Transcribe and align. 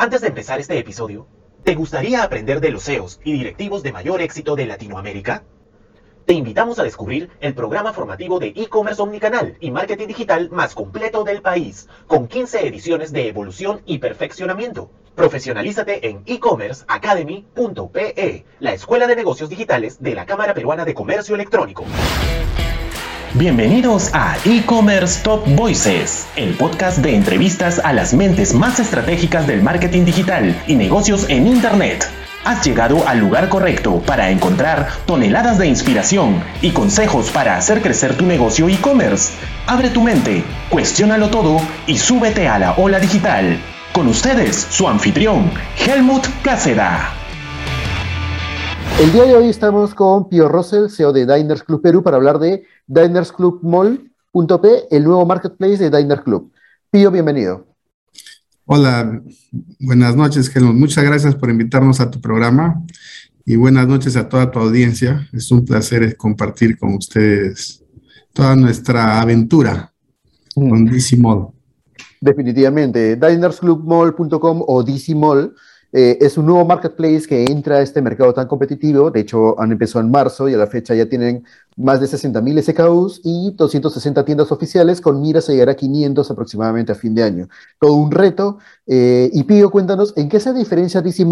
Antes 0.00 0.20
de 0.20 0.28
empezar 0.28 0.60
este 0.60 0.78
episodio, 0.78 1.26
¿te 1.64 1.74
gustaría 1.74 2.22
aprender 2.22 2.60
de 2.60 2.70
los 2.70 2.84
CEOs 2.84 3.18
y 3.24 3.32
directivos 3.32 3.82
de 3.82 3.90
mayor 3.90 4.22
éxito 4.22 4.54
de 4.54 4.64
Latinoamérica? 4.64 5.42
Te 6.24 6.34
invitamos 6.34 6.78
a 6.78 6.84
descubrir 6.84 7.30
el 7.40 7.52
programa 7.52 7.92
formativo 7.92 8.38
de 8.38 8.52
e-commerce 8.54 9.02
omnicanal 9.02 9.56
y 9.58 9.72
marketing 9.72 10.06
digital 10.06 10.50
más 10.50 10.76
completo 10.76 11.24
del 11.24 11.42
país, 11.42 11.88
con 12.06 12.28
15 12.28 12.68
ediciones 12.68 13.10
de 13.10 13.26
evolución 13.26 13.82
y 13.86 13.98
perfeccionamiento. 13.98 14.88
Profesionalízate 15.16 16.08
en 16.08 16.22
e-commerceacademy.pe, 16.26 18.44
la 18.60 18.74
escuela 18.74 19.08
de 19.08 19.16
negocios 19.16 19.50
digitales 19.50 20.00
de 20.00 20.14
la 20.14 20.26
Cámara 20.26 20.54
Peruana 20.54 20.84
de 20.84 20.94
Comercio 20.94 21.34
Electrónico. 21.34 21.84
Bienvenidos 23.34 24.08
a 24.14 24.38
E-Commerce 24.46 25.22
Top 25.22 25.46
Voices, 25.54 26.26
el 26.36 26.54
podcast 26.54 26.98
de 26.98 27.14
entrevistas 27.14 27.78
a 27.84 27.92
las 27.92 28.14
mentes 28.14 28.54
más 28.54 28.80
estratégicas 28.80 29.46
del 29.46 29.62
marketing 29.62 30.06
digital 30.06 30.58
y 30.66 30.76
negocios 30.76 31.26
en 31.28 31.46
Internet. 31.46 32.06
Has 32.46 32.64
llegado 32.64 33.06
al 33.06 33.18
lugar 33.18 33.50
correcto 33.50 34.02
para 34.06 34.30
encontrar 34.30 34.88
toneladas 35.04 35.58
de 35.58 35.66
inspiración 35.66 36.42
y 36.62 36.70
consejos 36.70 37.30
para 37.30 37.58
hacer 37.58 37.82
crecer 37.82 38.16
tu 38.16 38.24
negocio 38.24 38.66
e-commerce. 38.66 39.34
Abre 39.66 39.90
tu 39.90 40.00
mente, 40.02 40.42
cuestiónalo 40.70 41.28
todo 41.28 41.58
y 41.86 41.98
súbete 41.98 42.48
a 42.48 42.58
la 42.58 42.72
ola 42.78 42.98
digital. 42.98 43.60
Con 43.92 44.08
ustedes, 44.08 44.56
su 44.56 44.88
anfitrión, 44.88 45.50
Helmut 45.76 46.26
Cáceda. 46.42 47.12
El 49.00 49.12
día 49.12 49.24
de 49.24 49.36
hoy 49.36 49.48
estamos 49.48 49.94
con 49.94 50.28
Pio 50.28 50.48
Russell, 50.48 50.88
CEO 50.88 51.12
de 51.12 51.24
Diners 51.24 51.62
Club 51.62 51.80
Perú, 51.80 52.02
para 52.02 52.16
hablar 52.16 52.40
de 52.40 52.64
Diners 52.88 53.30
Club 53.30 53.60
Mall.p, 53.62 54.68
el 54.90 55.04
nuevo 55.04 55.24
marketplace 55.26 55.76
de 55.76 55.96
Diners 55.96 56.22
Club. 56.22 56.50
Pio, 56.90 57.10
bienvenido. 57.10 57.66
Hola, 58.64 59.22
buenas 59.78 60.16
noches, 60.16 60.54
Helmut. 60.54 60.74
Muchas 60.74 61.04
gracias 61.04 61.34
por 61.34 61.50
invitarnos 61.50 62.00
a 62.00 62.10
tu 62.10 62.20
programa 62.20 62.82
y 63.44 63.56
buenas 63.56 63.86
noches 63.86 64.16
a 64.16 64.28
toda 64.28 64.50
tu 64.50 64.58
audiencia. 64.58 65.28
Es 65.32 65.50
un 65.50 65.64
placer 65.64 66.16
compartir 66.16 66.78
con 66.78 66.94
ustedes 66.94 67.84
toda 68.32 68.56
nuestra 68.56 69.20
aventura 69.20 69.92
con 70.54 70.86
DC 70.86 71.16
Mall. 71.18 71.48
Definitivamente. 72.20 73.16
Dinersclubmall.com 73.16 74.64
o 74.66 74.82
DC 74.82 75.14
Mall 75.14 75.54
eh, 75.92 76.18
es 76.20 76.36
un 76.36 76.46
nuevo 76.46 76.66
marketplace 76.66 77.22
que 77.26 77.44
entra 77.44 77.76
a 77.76 77.82
este 77.82 78.02
mercado 78.02 78.34
tan 78.34 78.46
competitivo. 78.46 79.10
De 79.10 79.20
hecho, 79.20 79.58
han 79.58 79.72
empezado 79.72 80.04
en 80.04 80.10
marzo 80.10 80.48
y 80.48 80.54
a 80.54 80.58
la 80.58 80.66
fecha 80.66 80.94
ya 80.94 81.08
tienen 81.08 81.44
más 81.76 82.00
de 82.00 82.06
60.000 82.06 82.62
SKUs 82.62 83.20
y 83.24 83.52
260 83.52 84.24
tiendas 84.24 84.52
oficiales 84.52 85.00
con 85.00 85.20
miras 85.20 85.48
a 85.48 85.52
llegar 85.52 85.70
a 85.70 85.74
500 85.74 86.30
aproximadamente 86.30 86.92
a 86.92 86.94
fin 86.94 87.14
de 87.14 87.22
año. 87.22 87.48
Todo 87.80 87.94
un 87.94 88.10
reto. 88.10 88.58
Eh, 88.86 89.30
y 89.32 89.44
Pío, 89.44 89.70
cuéntanos, 89.70 90.12
¿en 90.16 90.28
qué 90.28 90.40
se 90.40 90.52
diferencia 90.52 91.00
DC 91.00 91.24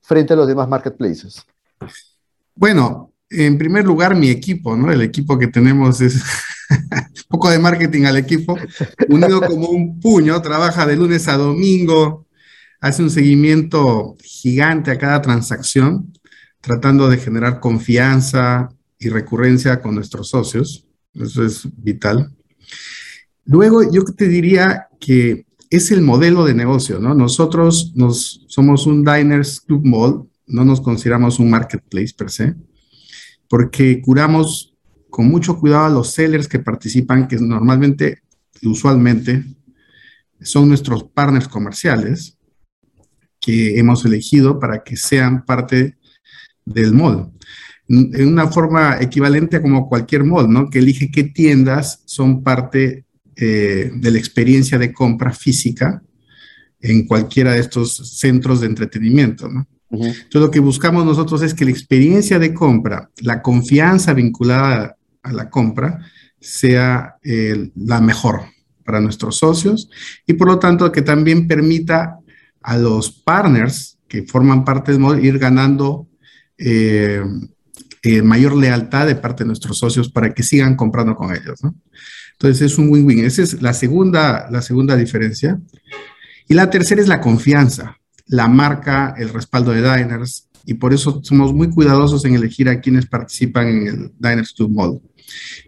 frente 0.00 0.32
a 0.32 0.36
los 0.36 0.48
demás 0.48 0.68
marketplaces? 0.68 1.44
Bueno, 2.54 3.12
en 3.30 3.56
primer 3.58 3.84
lugar, 3.84 4.16
mi 4.16 4.28
equipo, 4.28 4.76
¿no? 4.76 4.90
El 4.90 5.02
equipo 5.02 5.38
que 5.38 5.46
tenemos 5.46 6.00
es 6.00 6.16
un 6.70 6.88
poco 7.28 7.48
de 7.48 7.60
marketing 7.60 8.04
al 8.04 8.16
equipo, 8.16 8.56
unido 9.08 9.40
como 9.40 9.68
un 9.68 10.00
puño, 10.00 10.42
trabaja 10.42 10.84
de 10.84 10.96
lunes 10.96 11.28
a 11.28 11.36
domingo, 11.36 12.26
hace 12.80 13.02
un 13.02 13.10
seguimiento 13.10 14.16
gigante 14.22 14.90
a 14.90 14.98
cada 14.98 15.20
transacción, 15.20 16.12
tratando 16.60 17.08
de 17.08 17.18
generar 17.18 17.60
confianza 17.60 18.68
y 18.98 19.08
recurrencia 19.08 19.80
con 19.80 19.94
nuestros 19.94 20.28
socios. 20.28 20.86
Eso 21.14 21.44
es 21.44 21.68
vital. 21.76 22.32
Luego, 23.44 23.90
yo 23.90 24.04
te 24.04 24.28
diría 24.28 24.88
que 24.98 25.46
es 25.70 25.90
el 25.90 26.02
modelo 26.02 26.44
de 26.44 26.54
negocio, 26.54 26.98
¿no? 26.98 27.14
Nosotros 27.14 27.92
nos, 27.94 28.44
somos 28.48 28.86
un 28.86 29.04
Diners 29.04 29.60
Club 29.60 29.84
Mall, 29.84 30.28
no 30.46 30.64
nos 30.64 30.80
consideramos 30.80 31.38
un 31.38 31.50
marketplace 31.50 32.12
per 32.16 32.30
se, 32.30 32.54
porque 33.48 34.00
curamos 34.00 34.74
con 35.08 35.28
mucho 35.28 35.58
cuidado 35.58 35.86
a 35.86 35.90
los 35.90 36.10
sellers 36.10 36.48
que 36.48 36.58
participan, 36.58 37.28
que 37.28 37.36
normalmente 37.36 38.22
usualmente 38.62 39.44
son 40.40 40.68
nuestros 40.68 41.04
partners 41.04 41.48
comerciales, 41.48 42.36
que 43.40 43.78
hemos 43.78 44.04
elegido 44.04 44.58
para 44.58 44.82
que 44.82 44.96
sean 44.96 45.44
parte 45.44 45.96
del 46.64 46.92
mall. 46.92 47.30
En 47.88 48.28
una 48.28 48.46
forma 48.46 48.98
equivalente 49.00 49.56
a 49.56 49.62
como 49.62 49.88
cualquier 49.88 50.22
mall, 50.22 50.48
¿no? 50.48 50.70
Que 50.70 50.78
elige 50.78 51.10
qué 51.10 51.24
tiendas 51.24 52.02
son 52.04 52.44
parte 52.44 53.04
eh, 53.34 53.90
de 53.92 54.10
la 54.10 54.18
experiencia 54.18 54.78
de 54.78 54.92
compra 54.92 55.32
física 55.32 56.02
en 56.80 57.06
cualquiera 57.06 57.52
de 57.52 57.60
estos 57.60 58.18
centros 58.18 58.60
de 58.60 58.66
entretenimiento, 58.66 59.48
¿no? 59.48 59.66
Entonces, 59.90 60.40
lo 60.40 60.50
que 60.52 60.60
buscamos 60.60 61.04
nosotros 61.04 61.42
es 61.42 61.52
que 61.52 61.64
la 61.64 61.72
experiencia 61.72 62.38
de 62.38 62.54
compra, 62.54 63.10
la 63.22 63.42
confianza 63.42 64.14
vinculada 64.14 64.96
a 65.22 65.32
la 65.32 65.50
compra, 65.50 65.98
sea 66.38 67.16
eh, 67.22 67.70
la 67.74 68.00
mejor 68.00 68.42
para 68.84 69.00
nuestros 69.00 69.36
socios 69.36 69.90
y 70.26 70.32
por 70.34 70.48
lo 70.48 70.58
tanto 70.58 70.90
que 70.90 71.02
también 71.02 71.46
permita 71.46 72.18
a 72.62 72.76
los 72.76 73.10
partners 73.10 73.98
que 74.08 74.24
forman 74.24 74.64
parte 74.64 74.92
del 74.92 75.00
modelo 75.00 75.24
ir 75.24 75.38
ganando 75.38 76.08
eh, 76.58 77.22
eh, 78.02 78.22
mayor 78.22 78.56
lealtad 78.56 79.06
de 79.06 79.14
parte 79.14 79.44
de 79.44 79.48
nuestros 79.48 79.78
socios 79.78 80.10
para 80.10 80.32
que 80.34 80.42
sigan 80.42 80.76
comprando 80.76 81.14
con 81.14 81.34
ellos, 81.34 81.62
¿no? 81.62 81.74
Entonces 82.32 82.72
es 82.72 82.78
un 82.78 82.88
win-win. 82.88 83.24
Esa 83.24 83.42
es 83.42 83.60
la 83.60 83.74
segunda, 83.74 84.48
la 84.50 84.62
segunda 84.62 84.96
diferencia. 84.96 85.60
Y 86.48 86.54
la 86.54 86.70
tercera 86.70 87.02
es 87.02 87.08
la 87.08 87.20
confianza, 87.20 87.98
la 88.26 88.48
marca, 88.48 89.14
el 89.18 89.28
respaldo 89.28 89.72
de 89.72 89.82
Diners, 89.82 90.48
y 90.64 90.74
por 90.74 90.92
eso 90.92 91.20
somos 91.22 91.52
muy 91.52 91.70
cuidadosos 91.70 92.24
en 92.24 92.34
elegir 92.34 92.68
a 92.68 92.80
quienes 92.80 93.06
participan 93.06 93.68
en 93.68 93.86
el 93.86 94.12
Diners 94.18 94.54
to 94.54 94.68
Model. 94.68 95.00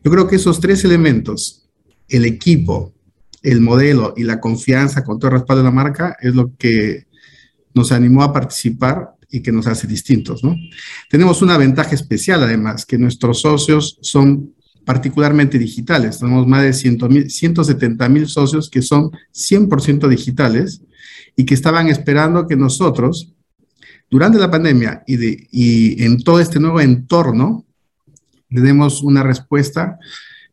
Yo 0.02 0.10
creo 0.10 0.26
que 0.26 0.36
esos 0.36 0.60
tres 0.60 0.84
elementos, 0.84 1.68
el 2.08 2.24
equipo, 2.24 2.94
el 3.42 3.60
modelo 3.60 4.14
y 4.16 4.24
la 4.24 4.40
confianza 4.40 5.04
con 5.04 5.18
todo 5.18 5.30
el 5.30 5.38
respaldo 5.38 5.62
de 5.62 5.68
la 5.68 5.74
marca 5.74 6.16
es 6.20 6.34
lo 6.34 6.54
que 6.56 7.06
nos 7.74 7.92
animó 7.92 8.22
a 8.22 8.32
participar 8.32 9.14
y 9.30 9.40
que 9.40 9.50
nos 9.50 9.66
hace 9.66 9.86
distintos, 9.86 10.44
¿no? 10.44 10.54
Tenemos 11.08 11.40
una 11.40 11.56
ventaja 11.56 11.94
especial, 11.94 12.42
además, 12.42 12.84
que 12.84 12.98
nuestros 12.98 13.40
socios 13.40 13.98
son 14.02 14.52
particularmente 14.84 15.58
digitales. 15.58 16.18
Tenemos 16.18 16.46
más 16.46 16.62
de 16.62 16.72
170 16.74 18.08
mil 18.08 18.28
socios 18.28 18.68
que 18.68 18.82
son 18.82 19.10
100% 19.32 20.08
digitales 20.08 20.82
y 21.36 21.44
que 21.44 21.54
estaban 21.54 21.88
esperando 21.88 22.46
que 22.46 22.56
nosotros, 22.56 23.32
durante 24.10 24.38
la 24.38 24.50
pandemia 24.50 25.02
y, 25.06 25.16
de, 25.16 25.48
y 25.50 26.04
en 26.04 26.22
todo 26.22 26.40
este 26.40 26.60
nuevo 26.60 26.80
entorno, 26.80 27.64
le 28.50 28.60
demos 28.60 29.02
una 29.02 29.22
respuesta 29.22 29.98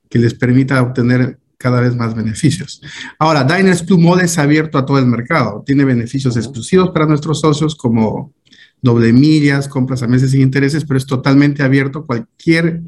que 0.10 0.20
les 0.20 0.34
permita 0.34 0.82
obtener 0.82 1.39
cada 1.60 1.82
vez 1.82 1.94
más 1.96 2.16
beneficios. 2.16 2.82
Ahora, 3.20 3.44
Diners 3.44 3.84
Club 3.84 4.00
Mode 4.00 4.24
es 4.24 4.38
abierto 4.38 4.78
a 4.78 4.86
todo 4.86 4.98
el 4.98 5.06
mercado. 5.06 5.62
Tiene 5.66 5.84
beneficios 5.84 6.38
exclusivos 6.38 6.90
para 6.92 7.06
nuestros 7.06 7.42
socios 7.42 7.76
como 7.76 8.34
doble 8.82 9.12
millas, 9.12 9.68
compras 9.68 10.02
a 10.02 10.08
meses 10.08 10.32
sin 10.32 10.42
intereses, 10.42 10.86
pero 10.86 10.98
es 10.98 11.06
totalmente 11.06 11.62
abierto. 11.62 12.06
Cualquier 12.06 12.82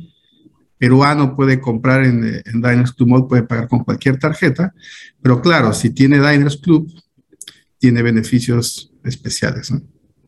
peruano 0.77 1.35
puede 1.35 1.59
comprar 1.59 2.05
en, 2.05 2.23
en 2.23 2.61
Diners 2.61 2.93
Club 2.93 3.09
Mode, 3.09 3.27
puede 3.27 3.43
pagar 3.43 3.67
con 3.67 3.83
cualquier 3.83 4.17
tarjeta, 4.17 4.73
pero 5.21 5.41
claro, 5.41 5.73
si 5.73 5.89
tiene 5.89 6.17
Diners 6.17 6.57
Club, 6.57 6.89
tiene 7.77 8.01
beneficios 8.01 8.93
especiales. 9.03 9.69
¿no? 9.69 9.81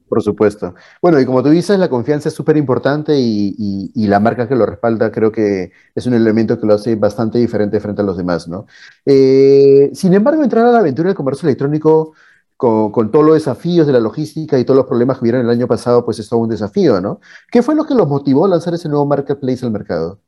Por 0.08 0.22
supuesto. 0.22 0.76
Bueno, 1.02 1.20
y 1.20 1.26
como 1.26 1.42
tú 1.42 1.50
dices, 1.50 1.80
la 1.80 1.90
confianza 1.90 2.30
es 2.30 2.36
súper 2.36 2.58
importante 2.58 3.16
y, 3.18 3.92
la 4.08 4.20
marca 4.20 4.48
que 4.48 4.56
lo 4.56 4.66
respalda 4.66 5.12
creo 5.12 5.32
que 5.32 5.72
es 5.96 6.06
un 6.06 6.14
elemento 6.14 6.60
que 6.60 6.68
lo 6.68 6.76
hace 6.76 6.96
bastante 6.96 7.40
diferente 7.40 7.80
frente 7.80 8.02
a 8.02 8.06
los 8.06 8.18
demás, 8.18 8.48
¿no? 8.48 8.68
Eh, 9.06 9.90
sin 9.94 10.14
embargo, 10.14 10.44
entrar 10.44 10.66
a 10.66 10.72
la 10.72 10.80
aventura 10.80 11.08
del 11.08 11.16
comercio 11.16 11.48
electrónico 11.48 12.14
con, 12.58 13.12
todos 13.12 13.26
los 13.26 13.36
desafíos 13.36 13.88
de 13.88 13.94
la 13.94 14.00
logística 14.00 14.58
y 14.60 14.66
todos 14.66 14.78
los 14.78 14.86
problemas 14.88 15.18
que 15.18 15.24
hubieron 15.24 15.42
el 15.42 15.50
año 15.50 15.68
pasado, 15.68 16.06
pues 16.06 16.20
es 16.20 16.30
todo 16.30 16.40
un 16.40 16.50
desafío, 16.50 17.02
¿no? 17.02 17.20
¿Qué 17.52 17.62
fue 17.62 17.76
lo 17.76 17.86
que 17.86 17.96
los 17.96 18.08
motivó 18.08 18.46
a 18.46 18.50
lanzar 18.50 18.74
ese 18.74 18.90
nuevo 18.90 19.06
marketplace 19.06 19.66
al 19.66 19.72
mercado? 19.72 20.20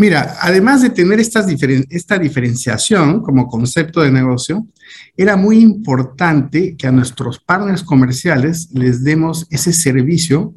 Mira, 0.00 0.38
además 0.40 0.80
de 0.80 0.88
tener 0.88 1.20
esta 1.20 2.18
diferenciación 2.18 3.20
como 3.20 3.46
concepto 3.48 4.00
de 4.00 4.10
negocio, 4.10 4.66
era 5.14 5.36
muy 5.36 5.58
importante 5.58 6.74
que 6.74 6.86
a 6.86 6.90
nuestros 6.90 7.38
partners 7.38 7.82
comerciales 7.82 8.70
les 8.72 9.04
demos 9.04 9.46
ese 9.50 9.74
servicio 9.74 10.54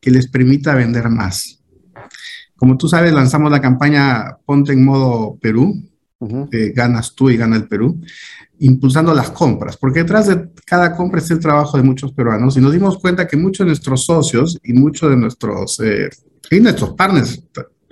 que 0.00 0.10
les 0.10 0.26
permita 0.28 0.74
vender 0.74 1.08
más. 1.08 1.62
Como 2.56 2.76
tú 2.76 2.88
sabes, 2.88 3.12
lanzamos 3.12 3.52
la 3.52 3.60
campaña 3.60 4.36
Ponte 4.44 4.72
en 4.72 4.84
modo 4.84 5.38
Perú, 5.40 5.88
ganas 6.74 7.14
tú 7.14 7.30
y 7.30 7.36
gana 7.36 7.54
el 7.54 7.68
Perú, 7.68 8.00
impulsando 8.58 9.14
las 9.14 9.30
compras, 9.30 9.76
porque 9.76 10.00
detrás 10.00 10.26
de 10.26 10.48
cada 10.64 10.96
compra 10.96 11.20
está 11.20 11.34
el 11.34 11.40
trabajo 11.40 11.76
de 11.76 11.84
muchos 11.84 12.10
peruanos 12.10 12.56
y 12.56 12.60
nos 12.60 12.72
dimos 12.72 12.98
cuenta 12.98 13.28
que 13.28 13.36
muchos 13.36 13.64
de 13.64 13.66
nuestros 13.66 14.06
socios 14.06 14.58
y 14.64 14.72
muchos 14.72 15.08
de 15.08 15.16
nuestros, 15.16 15.78
eh, 15.78 16.10
y 16.50 16.58
nuestros 16.58 16.94
partners 16.94 17.40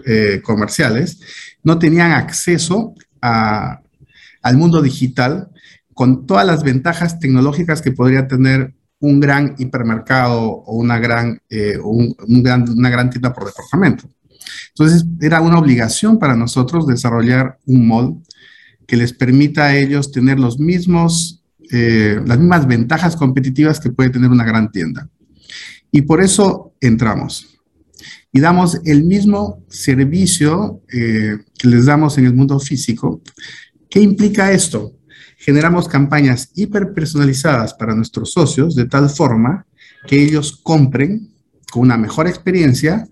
eh, 0.06 0.40
comerciales 0.42 1.20
no 1.62 1.78
tenían 1.78 2.12
acceso 2.12 2.94
al 3.20 4.56
mundo 4.56 4.82
digital 4.82 5.48
con 5.94 6.26
todas 6.26 6.46
las 6.46 6.62
ventajas 6.62 7.18
tecnológicas 7.18 7.80
que 7.80 7.92
podría 7.92 8.28
tener 8.28 8.74
un 9.00 9.20
gran 9.20 9.54
hipermercado 9.58 10.42
o 10.42 10.76
una 10.76 10.98
gran, 10.98 11.40
eh, 11.48 11.78
una 11.78 12.90
gran 12.90 13.10
tienda 13.10 13.32
por 13.32 13.46
departamento. 13.46 14.08
Entonces, 14.70 15.04
era 15.20 15.40
una 15.40 15.58
obligación 15.58 16.18
para 16.18 16.36
nosotros 16.36 16.86
desarrollar 16.86 17.58
un 17.66 17.86
mall 17.86 18.22
que 18.86 18.96
les 18.96 19.12
permita 19.12 19.64
a 19.64 19.76
ellos 19.76 20.12
tener 20.12 20.38
los 20.38 20.58
mismos, 20.58 21.42
eh, 21.70 22.20
las 22.26 22.38
mismas 22.38 22.66
ventajas 22.66 23.16
competitivas 23.16 23.80
que 23.80 23.90
puede 23.90 24.10
tener 24.10 24.30
una 24.30 24.44
gran 24.44 24.70
tienda. 24.70 25.08
Y 25.90 26.02
por 26.02 26.22
eso 26.22 26.74
entramos. 26.80 27.53
Y 28.34 28.40
damos 28.40 28.80
el 28.84 29.04
mismo 29.04 29.62
servicio 29.68 30.82
eh, 30.92 31.38
que 31.56 31.68
les 31.68 31.86
damos 31.86 32.18
en 32.18 32.26
el 32.26 32.34
mundo 32.34 32.58
físico. 32.58 33.22
¿Qué 33.88 34.00
implica 34.00 34.50
esto? 34.50 34.92
Generamos 35.38 35.86
campañas 35.86 36.50
hiperpersonalizadas 36.56 37.74
para 37.74 37.94
nuestros 37.94 38.32
socios 38.32 38.74
de 38.74 38.86
tal 38.86 39.08
forma 39.08 39.66
que 40.08 40.20
ellos 40.20 40.60
compren 40.64 41.30
con 41.70 41.82
una 41.82 41.96
mejor 41.96 42.26
experiencia 42.26 43.06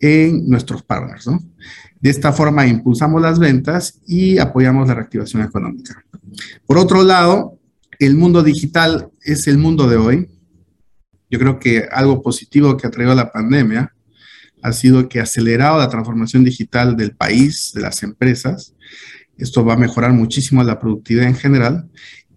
en 0.00 0.48
nuestros 0.48 0.82
partners. 0.82 1.26
¿no? 1.26 1.40
De 2.00 2.08
esta 2.08 2.32
forma 2.32 2.66
impulsamos 2.66 3.20
las 3.20 3.38
ventas 3.38 4.00
y 4.06 4.38
apoyamos 4.38 4.88
la 4.88 4.94
reactivación 4.94 5.42
económica. 5.42 6.02
Por 6.64 6.78
otro 6.78 7.02
lado, 7.02 7.58
el 7.98 8.16
mundo 8.16 8.42
digital 8.42 9.10
es 9.20 9.46
el 9.46 9.58
mundo 9.58 9.88
de 9.88 9.96
hoy. 9.96 10.28
Yo 11.28 11.38
creo 11.38 11.58
que 11.58 11.86
algo 11.92 12.22
positivo 12.22 12.78
que 12.78 12.86
ha 12.86 12.90
traído 12.90 13.14
la 13.14 13.30
pandemia 13.30 13.93
ha 14.64 14.72
sido 14.72 15.10
que 15.10 15.20
ha 15.20 15.24
acelerado 15.24 15.78
la 15.78 15.90
transformación 15.90 16.42
digital 16.42 16.96
del 16.96 17.14
país, 17.14 17.72
de 17.74 17.82
las 17.82 18.02
empresas. 18.02 18.74
Esto 19.36 19.62
va 19.62 19.74
a 19.74 19.76
mejorar 19.76 20.14
muchísimo 20.14 20.64
la 20.64 20.80
productividad 20.80 21.26
en 21.26 21.36
general. 21.36 21.90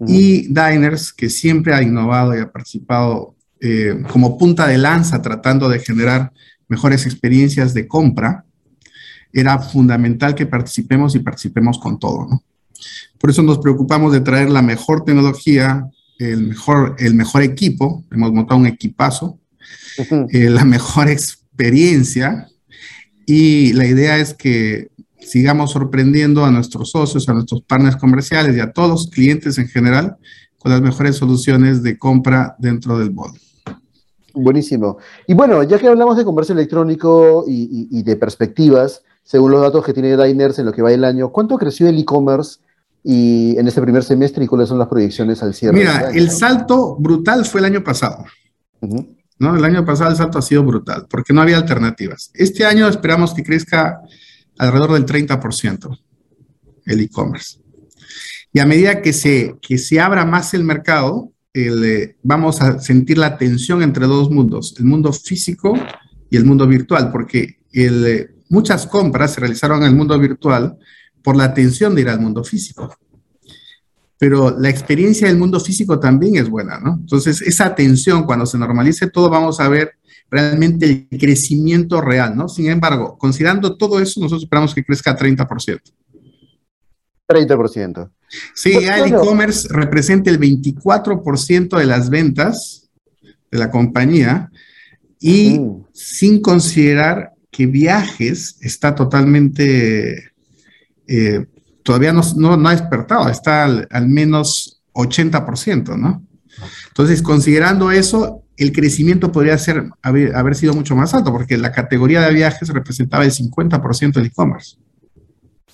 Y 0.06 0.48
Diners, 0.48 1.14
que 1.14 1.30
siempre 1.30 1.74
ha 1.74 1.82
innovado 1.82 2.36
y 2.36 2.42
ha 2.42 2.52
participado 2.52 3.34
eh, 3.62 4.04
como 4.12 4.38
punta 4.38 4.68
de 4.68 4.78
lanza 4.78 5.22
tratando 5.22 5.70
de 5.70 5.80
generar 5.80 6.34
mejores 6.68 7.06
experiencias 7.06 7.74
de 7.74 7.88
compra, 7.88 8.44
era 9.32 9.58
fundamental 9.60 10.36
que 10.36 10.46
participemos 10.46 11.16
y 11.16 11.20
participemos 11.20 11.80
con 11.80 11.98
todo, 11.98 12.28
¿no? 12.30 12.44
Por 13.18 13.30
eso 13.30 13.42
nos 13.42 13.60
preocupamos 13.60 14.12
de 14.12 14.20
traer 14.20 14.50
la 14.50 14.62
mejor 14.62 15.06
tecnología, 15.06 15.90
el 16.20 16.48
mejor, 16.48 16.98
el 17.00 17.14
mejor 17.14 17.42
equipo, 17.44 18.04
hemos 18.12 18.34
montado 18.34 18.60
un 18.60 18.68
equipazo, 18.68 19.40
eh, 20.30 20.50
la 20.50 20.66
mejor 20.66 21.08
experiencia 21.58 22.48
y 23.26 23.74
la 23.74 23.88
idea 23.88 24.18
es 24.18 24.36
que 24.36 24.90
sigamos 25.20 25.72
sorprendiendo 25.72 26.46
a 26.46 26.52
nuestros 26.52 26.92
socios, 26.92 27.28
a 27.28 27.34
nuestros 27.34 27.62
partners 27.64 27.96
comerciales 27.96 28.56
y 28.56 28.60
a 28.60 28.72
todos 28.72 28.90
los 28.90 29.08
clientes 29.10 29.58
en 29.58 29.68
general 29.68 30.18
con 30.60 30.72
las 30.72 30.82
mejores 30.82 31.16
soluciones 31.16 31.82
de 31.82 31.98
compra 31.98 32.56
dentro 32.60 33.00
del 33.00 33.10
bol. 33.10 33.32
Buenísimo. 34.34 34.98
Y 35.26 35.34
bueno, 35.34 35.64
ya 35.64 35.80
que 35.80 35.88
hablamos 35.88 36.16
de 36.16 36.24
comercio 36.24 36.54
electrónico 36.54 37.44
y, 37.48 38.04
de 38.04 38.16
perspectivas, 38.16 39.02
según 39.24 39.52
los 39.52 39.62
datos 39.62 39.84
que 39.84 39.94
tiene 39.94 40.16
Diners 40.16 40.60
en 40.60 40.68
lo 40.68 40.72
que 40.72 40.84
va 40.84 40.94
el 40.94 41.04
año, 41.04 41.32
¿cuánto 41.32 41.58
creció 41.58 41.90
el 41.90 41.98
e-commerce 41.98 42.60
y 43.04 43.58
en 43.58 43.68
este 43.68 43.82
primer 43.82 44.04
semestre 44.04 44.46
y 44.46 44.48
cuáles 44.48 44.70
son 44.70 44.78
las 44.78 44.88
proyecciones 44.88 45.42
al 45.42 45.56
cierre? 45.56 45.80
Mira, 45.80 46.12
el 46.12 46.30
salto 46.30 46.96
brutal 46.98 47.46
fue 47.46 47.62
el 47.62 47.66
año 47.66 47.84
pasado. 47.84 48.26
¿No? 49.40 49.56
El 49.56 49.64
año 49.64 49.86
pasado 49.86 50.12
el 50.12 50.18
salto 50.18 50.40
ha 50.40 50.42
sido 50.42 50.64
brutal 50.64 51.06
porque 51.10 51.34
no 51.34 51.42
había 51.42 51.58
alternativas. 51.58 52.32
Este 52.34 52.66
año 52.66 52.88
esperamos 52.88 53.34
que 53.34 53.44
crezca 53.44 54.02
alrededor 54.58 54.94
del 54.94 55.06
30% 55.06 56.00
el 56.86 57.02
e-commerce. 57.02 57.60
Y 58.54 58.60
a 58.60 58.66
medida 58.66 59.02
que 59.02 59.14
se, 59.14 59.56
que 59.62 59.78
se 59.78 60.00
abra 60.00 60.26
más 60.26 60.54
el 60.54 60.64
mercado, 60.64 61.32
eh, 61.54 62.16
vamos 62.24 62.62
a 62.62 62.80
sentir 62.80 63.18
la 63.18 63.38
tensión 63.38 63.84
entre 63.84 64.06
dos 64.06 64.32
mundos, 64.32 64.76
el 64.78 64.86
mundo 64.86 65.12
físico 65.12 65.74
y 66.30 66.38
el 66.38 66.46
mundo 66.46 66.68
virtual, 66.68 67.12
porque 67.12 67.60
eh, 67.74 68.30
muchas 68.50 68.88
compras 68.88 69.34
se 69.34 69.42
realizaron 69.42 69.82
en 69.82 69.90
el 69.90 69.96
mundo 69.96 70.18
virtual 70.18 70.78
por 71.22 71.36
la 71.36 71.54
tensión 71.54 71.94
de 71.94 72.02
ir 72.02 72.10
al 72.10 72.20
mundo 72.20 72.44
físico. 72.44 72.96
Pero 74.20 74.58
la 74.58 74.70
experiencia 74.70 75.28
del 75.28 75.38
mundo 75.38 75.60
físico 75.60 76.00
también 76.00 76.38
es 76.38 76.50
buena, 76.50 76.80
¿no? 76.80 76.98
Entonces, 77.00 77.42
esa 77.42 77.76
tensión, 77.76 78.24
cuando 78.24 78.46
se 78.46 78.58
normalice 78.58 79.10
todo, 79.10 79.30
vamos 79.30 79.60
a 79.60 79.70
ver 79.70 79.94
realmente 80.30 81.08
el 81.10 81.20
crecimiento 81.20 82.02
real, 82.02 82.36
¿no? 82.36 82.50
Sin 82.50 82.70
embargo, 82.70 83.18
considerando 83.18 83.78
todo 83.78 84.00
eso, 84.00 84.20
nosotros 84.20 84.44
esperamos 84.44 84.74
que 84.74 84.84
crezca 84.84 85.18
30%. 85.18 85.82
30%. 87.28 88.10
Sí, 88.54 88.74
ya 88.82 89.00
el 89.00 89.14
e-commerce 89.14 89.68
representa 89.70 90.30
el 90.30 90.40
24% 90.40 91.78
de 91.78 91.86
las 91.86 92.10
ventas 92.10 92.90
de 93.52 93.58
la 93.58 93.70
compañía 93.72 94.52
y 95.20 95.60
sin 95.94 96.42
considerar 96.42 97.34
que 97.52 97.66
viajes 97.66 98.58
está 98.62 98.94
totalmente, 98.96 100.32
eh, 101.08 101.46
todavía 101.88 102.12
no, 102.12 102.68
ha 102.68 102.72
despertado, 102.72 103.30
está 103.30 103.64
al, 103.64 104.08
menos 104.10 104.82
80%, 104.92 105.98
¿no? 105.98 106.22
Entonces, 106.90 107.22
considerando 107.22 107.92
eso, 107.92 108.44
el 108.58 108.74
crecimiento 108.74 109.32
podría 109.32 109.58
ser, 109.58 109.86
haber, 110.02 110.36
haber 110.36 110.56
sido 110.56 110.74
mucho 110.74 110.98
más 110.98 111.14
alto, 111.14 111.32
porque 111.32 111.58
la 111.58 111.72
categoría 111.72 112.20
de 112.20 112.34
viajes 112.34 112.68
representaba 112.68 113.24
el 113.24 113.32
50% 113.32 114.16
del 114.16 114.26
e-commerce. 114.26 114.76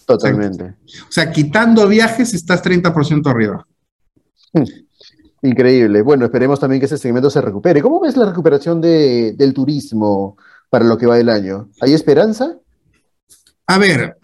Totalmente. 0.06 0.76
O 1.10 1.12
sea, 1.12 1.32
quitando 1.32 1.88
viajes 1.88 2.36
estás 2.36 2.64
30% 2.64 3.28
arriba. 3.28 3.66
Hmm. 4.54 4.66
Increíble. 5.42 6.04
Bueno, 6.04 6.26
esperemos 6.26 6.60
también 6.60 6.80
que 6.80 6.86
ese 6.86 7.00
segmento 7.00 7.32
se 7.32 7.42
recupere. 7.42 7.82
¿Cómo 7.82 8.00
ves 8.00 8.16
la 8.16 8.28
recuperación 8.28 8.80
del 8.80 9.54
turismo 9.56 10.38
para 10.70 10.86
lo 10.86 10.96
que 10.96 11.08
va 11.08 11.18
del 11.18 11.30
año? 11.30 11.70
¿Hay 11.82 11.96
esperanza? 11.96 12.56
A 13.66 13.80
ver, 13.80 14.18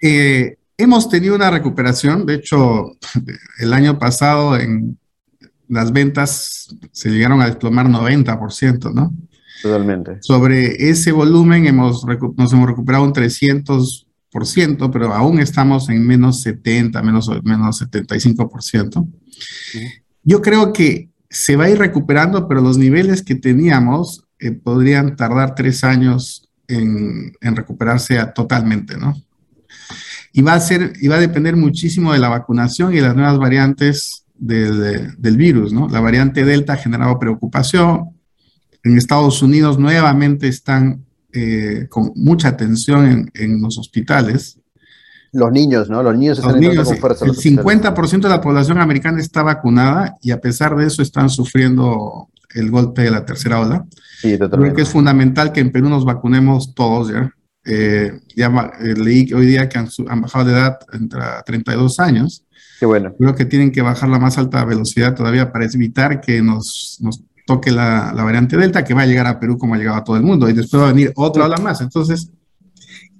eh, 0.00 0.56
hemos 0.76 1.08
tenido 1.08 1.34
una 1.34 1.50
recuperación. 1.50 2.26
De 2.26 2.34
hecho, 2.34 2.96
el 3.58 3.72
año 3.72 3.98
pasado 3.98 4.56
en 4.56 4.98
las 5.68 5.92
ventas 5.92 6.74
se 6.92 7.10
llegaron 7.10 7.40
a 7.40 7.46
desplomar 7.46 7.86
90%, 7.86 8.92
¿no? 8.92 9.12
Totalmente. 9.62 10.18
Sobre 10.20 10.90
ese 10.90 11.12
volumen 11.12 11.66
hemos, 11.66 12.04
nos 12.36 12.52
hemos 12.52 12.68
recuperado 12.68 13.04
un 13.04 13.12
300 13.12 14.06
pero 14.92 15.12
aún 15.14 15.40
estamos 15.40 15.88
en 15.88 16.06
menos 16.06 16.42
70, 16.42 17.02
menos, 17.02 17.30
menos 17.42 17.82
75%. 17.82 19.06
Yo 20.22 20.42
creo 20.42 20.72
que 20.72 21.10
se 21.30 21.56
va 21.56 21.64
a 21.64 21.70
ir 21.70 21.78
recuperando, 21.78 22.48
pero 22.48 22.60
los 22.60 22.78
niveles 22.78 23.22
que 23.22 23.34
teníamos 23.34 24.24
eh, 24.38 24.52
podrían 24.52 25.16
tardar 25.16 25.54
tres 25.54 25.84
años 25.84 26.48
en, 26.68 27.32
en 27.40 27.56
recuperarse 27.56 28.18
totalmente, 28.34 28.96
¿no? 28.96 29.14
Y 30.36 30.42
va, 30.42 30.52
a 30.52 30.60
ser, 30.60 30.92
y 31.00 31.08
va 31.08 31.16
a 31.16 31.20
depender 31.20 31.56
muchísimo 31.56 32.12
de 32.12 32.18
la 32.18 32.28
vacunación 32.28 32.92
y 32.92 32.96
de 32.96 33.02
las 33.02 33.16
nuevas 33.16 33.38
variantes 33.38 34.26
del, 34.34 35.16
del 35.16 35.36
virus, 35.38 35.72
¿no? 35.72 35.88
La 35.88 36.00
variante 36.00 36.44
Delta 36.44 36.74
ha 36.74 36.76
generado 36.76 37.18
preocupación. 37.18 38.10
En 38.84 38.98
Estados 38.98 39.40
Unidos 39.42 39.78
nuevamente 39.78 40.46
están 40.46 41.06
eh, 41.32 41.86
con 41.88 42.12
mucha 42.16 42.48
atención 42.48 43.30
en, 43.34 43.62
los 43.62 43.78
hospitales. 43.78 44.58
Los 45.32 45.52
niños, 45.52 45.88
¿no? 45.88 46.02
Los 46.02 46.16
niños 46.16 46.38
están 46.38 46.62
con 46.62 46.96
fuerza. 46.98 47.24
El 47.24 47.32
50% 47.32 48.20
de 48.20 48.28
la 48.28 48.40
población 48.42 48.78
americana 48.78 49.20
está 49.20 49.42
vacunada 49.42 50.16
y 50.22 50.32
a 50.32 50.40
pesar 50.40 50.76
de 50.76 50.86
eso 50.86 51.00
están 51.00 51.30
sufriendo 51.30 52.28
el 52.54 52.70
golpe 52.70 53.02
de 53.02 53.10
la 53.10 53.24
tercera 53.24 53.60
ola. 53.60 53.86
Sí, 54.20 54.38
Creo 54.38 54.74
que 54.74 54.82
es 54.82 54.88
fundamental 54.90 55.52
que 55.52 55.60
en 55.60 55.72
Perú 55.72 55.88
nos 55.88 56.04
vacunemos 56.04 56.74
todos, 56.74 57.08
¿ya? 57.08 57.30
Eh, 57.66 58.20
ya 58.36 58.46
eh, 58.80 58.94
leí 58.94 59.32
hoy 59.32 59.46
día 59.46 59.68
que 59.68 59.78
han, 59.78 59.88
bajado 60.20 60.44
de 60.44 60.52
edad 60.52 60.78
entre 60.92 61.20
32 61.44 61.98
años. 62.00 62.44
Qué 62.78 62.86
bueno. 62.86 63.14
Creo 63.18 63.34
que 63.34 63.44
tienen 63.44 63.72
que 63.72 63.82
bajar 63.82 64.08
la 64.08 64.18
más 64.18 64.38
alta 64.38 64.64
velocidad 64.64 65.14
todavía 65.14 65.50
para 65.50 65.64
evitar 65.64 66.20
que 66.20 66.40
nos, 66.42 66.98
nos 67.00 67.22
toque 67.46 67.70
la, 67.70 68.12
variante 68.12 68.56
Delta, 68.56 68.84
que 68.84 68.94
va 68.94 69.02
a 69.02 69.06
llegar 69.06 69.26
a 69.26 69.40
Perú 69.40 69.56
como 69.56 69.74
ha 69.74 69.78
llegado 69.78 69.96
a 69.96 70.04
todo 70.04 70.16
el 70.16 70.22
mundo, 70.22 70.48
y 70.48 70.52
después 70.52 70.82
va 70.82 70.88
a 70.88 70.92
venir 70.92 71.12
otra 71.16 71.46
ola 71.46 71.56
más. 71.58 71.80
Entonces, 71.80 72.30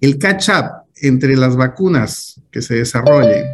el 0.00 0.18
catch-up 0.18 0.84
entre 1.00 1.36
las 1.36 1.56
vacunas 1.56 2.40
que 2.50 2.62
se 2.62 2.74
desarrollen, 2.74 3.46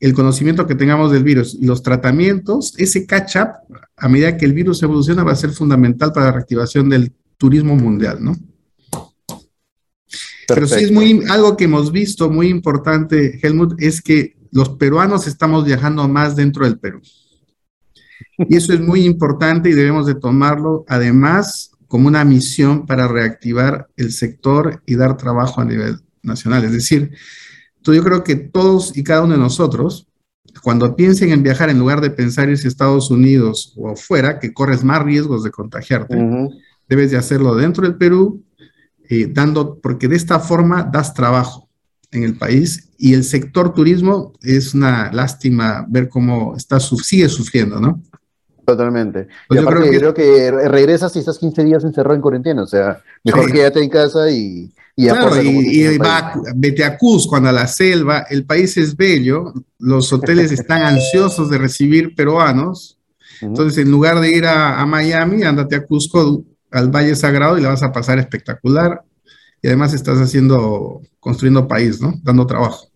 el 0.00 0.14
conocimiento 0.14 0.66
que 0.66 0.74
tengamos 0.74 1.10
del 1.10 1.24
virus 1.24 1.56
y 1.60 1.66
los 1.66 1.82
tratamientos, 1.82 2.74
ese 2.78 3.06
catch-up, 3.06 3.48
a 3.96 4.08
medida 4.08 4.36
que 4.36 4.46
el 4.46 4.52
virus 4.52 4.82
evoluciona, 4.82 5.24
va 5.24 5.32
a 5.32 5.36
ser 5.36 5.50
fundamental 5.50 6.12
para 6.12 6.26
la 6.26 6.32
reactivación 6.32 6.88
del 6.88 7.12
turismo 7.36 7.76
mundial, 7.76 8.18
¿no? 8.20 8.36
Pero 10.48 10.66
sí 10.66 10.84
es 10.84 10.92
muy, 10.92 11.22
algo 11.28 11.56
que 11.56 11.64
hemos 11.64 11.92
visto 11.92 12.30
muy 12.30 12.48
importante, 12.48 13.38
Helmut, 13.42 13.74
es 13.78 14.00
que 14.00 14.36
los 14.50 14.70
peruanos 14.70 15.26
estamos 15.26 15.64
viajando 15.64 16.08
más 16.08 16.36
dentro 16.36 16.64
del 16.64 16.78
Perú. 16.78 17.02
Y 18.38 18.56
eso 18.56 18.72
es 18.72 18.80
muy 18.80 19.04
importante 19.04 19.68
y 19.68 19.74
debemos 19.74 20.06
de 20.06 20.14
tomarlo 20.14 20.84
además 20.88 21.72
como 21.86 22.08
una 22.08 22.24
misión 22.24 22.86
para 22.86 23.08
reactivar 23.08 23.88
el 23.96 24.12
sector 24.12 24.82
y 24.86 24.94
dar 24.94 25.16
trabajo 25.16 25.60
a 25.60 25.64
nivel 25.64 25.98
nacional. 26.22 26.64
Es 26.64 26.72
decir, 26.72 27.10
yo 27.94 28.04
creo 28.04 28.24
que 28.24 28.36
todos 28.36 28.96
y 28.96 29.02
cada 29.02 29.22
uno 29.22 29.34
de 29.34 29.40
nosotros, 29.40 30.08
cuando 30.62 30.96
piensen 30.96 31.30
en 31.30 31.42
viajar, 31.42 31.70
en 31.70 31.78
lugar 31.78 32.00
de 32.00 32.10
pensar 32.10 32.48
irse 32.48 32.66
a 32.66 32.68
Estados 32.68 33.10
Unidos 33.10 33.74
o 33.76 33.90
afuera, 33.90 34.38
que 34.38 34.52
corres 34.52 34.84
más 34.84 35.02
riesgos 35.02 35.44
de 35.44 35.50
contagiarte, 35.50 36.16
debes 36.88 37.10
de 37.10 37.16
hacerlo 37.16 37.54
dentro 37.54 37.84
del 37.84 37.96
Perú, 37.96 38.44
eh, 39.08 39.26
dando, 39.30 39.78
porque 39.80 40.08
de 40.08 40.16
esta 40.16 40.38
forma 40.38 40.82
das 40.82 41.14
trabajo 41.14 41.68
en 42.10 42.24
el 42.24 42.36
país 42.36 42.90
y 42.98 43.14
el 43.14 43.24
sector 43.24 43.72
turismo 43.72 44.32
es 44.42 44.74
una 44.74 45.12
lástima 45.12 45.86
ver 45.88 46.08
cómo 46.08 46.54
está, 46.56 46.80
sigue 46.80 47.28
sufriendo, 47.28 47.80
¿no? 47.80 48.02
Totalmente. 48.66 49.28
Pues 49.48 49.60
y 49.60 49.62
aparte, 49.62 49.92
yo 49.92 49.98
creo 49.98 50.14
que, 50.14 50.50
regresas 50.50 51.14
y 51.16 51.20
estás 51.20 51.38
15 51.38 51.64
días 51.64 51.84
encerrado 51.84 52.16
en 52.16 52.20
cuarentena, 52.20 52.62
o 52.62 52.66
sea, 52.66 53.02
mejor 53.24 53.50
quédate 53.50 53.82
en 53.82 53.88
casa 53.88 54.30
y... 54.30 54.70
Y 54.94 55.06
claro, 55.06 55.40
y, 55.40 55.96
va, 55.96 56.34
vete 56.56 56.82
a 56.82 56.98
Cusco, 56.98 57.36
a 57.36 57.52
la 57.52 57.68
selva, 57.68 58.26
el 58.28 58.44
país 58.44 58.76
es 58.76 58.96
bello, 58.96 59.54
los 59.78 60.12
hoteles 60.12 60.50
están 60.50 60.82
ansiosos 60.82 61.48
de 61.48 61.56
recibir 61.56 62.16
peruanos, 62.16 62.98
entonces 63.40 63.78
en 63.78 63.92
lugar 63.92 64.18
de 64.18 64.36
ir 64.36 64.44
a, 64.44 64.80
a 64.80 64.86
Miami, 64.86 65.44
ándate 65.44 65.76
a 65.76 65.86
Cusco, 65.86 66.42
al 66.70 66.90
Valle 66.90 67.14
Sagrado 67.14 67.58
y 67.58 67.62
la 67.62 67.70
vas 67.70 67.82
a 67.82 67.92
pasar 67.92 68.18
espectacular, 68.18 69.02
y 69.62 69.68
además 69.68 69.92
estás 69.92 70.18
haciendo, 70.18 71.02
construyendo 71.20 71.66
país, 71.66 72.00
¿no? 72.00 72.14
Dando 72.22 72.46
trabajo. 72.46 72.88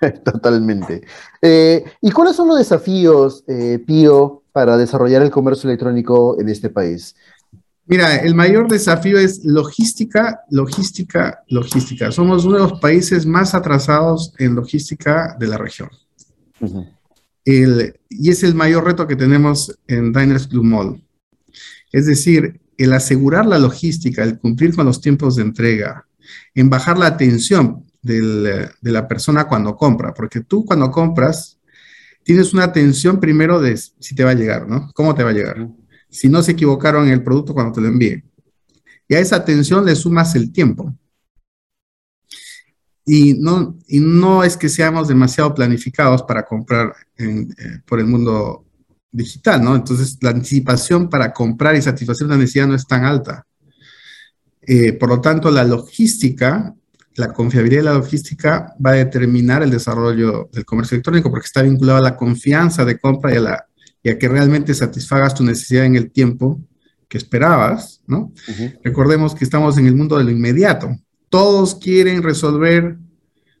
Totalmente. 0.24 1.02
Eh, 1.42 1.84
¿Y 2.00 2.10
cuáles 2.10 2.36
son 2.36 2.48
los 2.48 2.58
desafíos, 2.58 3.44
eh, 3.46 3.82
Pío, 3.86 4.42
para 4.52 4.76
desarrollar 4.76 5.22
el 5.22 5.30
comercio 5.30 5.68
electrónico 5.68 6.40
en 6.40 6.48
este 6.48 6.70
país? 6.70 7.14
Mira, 7.86 8.16
el 8.16 8.34
mayor 8.34 8.68
desafío 8.68 9.18
es 9.18 9.44
logística, 9.44 10.40
logística, 10.50 11.44
logística. 11.48 12.10
Somos 12.10 12.44
uno 12.44 12.56
de 12.56 12.62
los 12.62 12.80
países 12.80 13.26
más 13.26 13.54
atrasados 13.54 14.32
en 14.38 14.56
logística 14.56 15.36
de 15.38 15.46
la 15.46 15.56
región. 15.56 15.88
y 17.44 18.30
es 18.30 18.42
el 18.42 18.54
mayor 18.56 18.84
reto 18.84 19.06
que 19.06 19.14
tenemos 19.14 19.78
en 19.86 20.12
Diners 20.12 20.48
Club 20.48 20.64
Mall. 20.64 21.02
Es 21.92 22.06
decir, 22.06 22.60
el 22.78 22.92
asegurar 22.92 23.46
la 23.46 23.58
logística, 23.58 24.22
el 24.22 24.38
cumplir 24.38 24.74
con 24.74 24.86
los 24.86 25.00
tiempos 25.00 25.36
de 25.36 25.42
entrega, 25.42 26.06
en 26.54 26.68
bajar 26.70 26.98
la 26.98 27.06
atención 27.06 27.84
de 28.02 28.70
la 28.82 29.08
persona 29.08 29.48
cuando 29.48 29.76
compra, 29.76 30.14
porque 30.14 30.40
tú 30.40 30.64
cuando 30.64 30.90
compras 30.90 31.56
tienes 32.26 32.52
una 32.52 32.64
atención 32.64 33.20
primero 33.20 33.60
de 33.60 33.76
si 33.76 34.14
te 34.14 34.24
va 34.24 34.30
a 34.30 34.34
llegar, 34.34 34.68
¿no? 34.68 34.90
¿Cómo 34.94 35.14
te 35.14 35.22
va 35.22 35.30
a 35.30 35.32
llegar? 35.32 35.68
Si 36.10 36.28
no 36.28 36.42
se 36.42 36.52
equivocaron 36.52 37.06
en 37.06 37.12
el 37.12 37.22
producto 37.22 37.54
cuando 37.54 37.72
te 37.72 37.80
lo 37.80 37.86
envíen. 37.86 38.24
Y 39.08 39.14
a 39.14 39.20
esa 39.20 39.36
atención 39.36 39.84
le 39.84 39.94
sumas 39.94 40.34
el 40.34 40.50
tiempo. 40.52 40.92
Y 43.04 43.34
no, 43.34 43.78
y 43.86 44.00
no 44.00 44.42
es 44.42 44.56
que 44.56 44.68
seamos 44.68 45.06
demasiado 45.06 45.54
planificados 45.54 46.24
para 46.24 46.44
comprar 46.44 46.92
eh, 47.16 47.46
por 47.86 48.00
el 48.00 48.06
mundo 48.06 48.65
digital, 49.16 49.62
¿no? 49.62 49.74
Entonces, 49.74 50.18
la 50.20 50.30
anticipación 50.30 51.08
para 51.08 51.32
comprar 51.32 51.74
y 51.74 51.82
satisfacer 51.82 52.26
una 52.26 52.36
necesidad 52.36 52.66
no 52.66 52.74
es 52.74 52.86
tan 52.86 53.04
alta. 53.04 53.46
Eh, 54.62 54.92
por 54.92 55.08
lo 55.08 55.20
tanto, 55.20 55.50
la 55.50 55.64
logística, 55.64 56.74
la 57.14 57.32
confiabilidad 57.32 57.80
de 57.80 57.84
la 57.84 57.94
logística 57.94 58.74
va 58.84 58.90
a 58.90 58.94
determinar 58.94 59.62
el 59.62 59.70
desarrollo 59.70 60.50
del 60.52 60.64
comercio 60.64 60.96
electrónico 60.96 61.30
porque 61.30 61.46
está 61.46 61.62
vinculado 61.62 61.98
a 61.98 62.02
la 62.02 62.16
confianza 62.16 62.84
de 62.84 62.98
compra 62.98 63.32
y 63.32 63.36
a, 63.36 63.40
la, 63.40 63.66
que 64.02 64.28
realmente 64.28 64.74
satisfagas 64.74 65.34
tu 65.34 65.44
necesidad 65.44 65.84
en 65.84 65.96
el 65.96 66.10
tiempo 66.10 66.60
que 67.08 67.18
esperabas, 67.18 68.02
¿no? 68.06 68.32
Recordemos 68.82 69.34
que 69.34 69.44
estamos 69.44 69.78
en 69.78 69.86
el 69.86 69.94
mundo 69.94 70.18
de 70.18 70.24
lo 70.24 70.30
inmediato. 70.30 70.96
Todos 71.30 71.76
quieren 71.76 72.22
resolver 72.22 72.98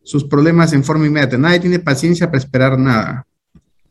sus 0.02 0.24
problemas 0.24 0.72
en 0.72 0.82
forma 0.82 1.06
inmediata. 1.06 1.38
Nadie 1.38 1.60
tiene 1.60 1.78
paciencia 1.78 2.26
para 2.26 2.38
esperar 2.38 2.76
nada. 2.78 3.26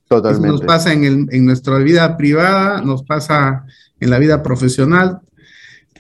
Totalmente. 0.08 0.48
nos 0.48 0.62
pasa 0.62 0.94
en, 0.94 1.28
en, 1.32 1.46
nuestra 1.46 1.78
vida 1.80 2.16
privada, 2.16 2.82
nos 2.82 3.04
pasa 3.04 3.66
en 4.00 4.10
la 4.10 4.20
vida 4.20 4.44
profesional. 4.44 5.20